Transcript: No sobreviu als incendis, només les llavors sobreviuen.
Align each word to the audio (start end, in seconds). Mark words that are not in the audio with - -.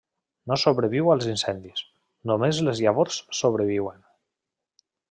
No 0.51 0.55
sobreviu 0.61 1.11
als 1.15 1.27
incendis, 1.33 1.85
només 2.33 2.63
les 2.71 2.83
llavors 2.87 3.21
sobreviuen. 3.43 4.07